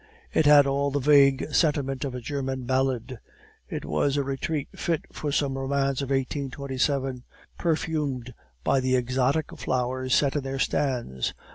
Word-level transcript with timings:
It 0.33 0.47
had 0.47 0.65
all 0.65 0.89
the 0.89 0.99
vague 0.99 1.53
sentiment 1.53 2.03
of 2.03 2.15
a 2.15 2.21
German 2.21 2.63
ballad; 2.63 3.19
it 3.69 3.85
was 3.85 4.17
a 4.17 4.23
retreat 4.23 4.69
fit 4.75 5.01
for 5.13 5.31
some 5.31 5.55
romance 5.59 6.01
of 6.01 6.09
1827, 6.09 7.23
perfumed 7.59 8.33
by 8.63 8.79
the 8.79 8.95
exotic 8.95 9.55
flowers 9.55 10.15
set 10.15 10.35
in 10.35 10.41
their 10.41 10.57
stands. 10.57 11.35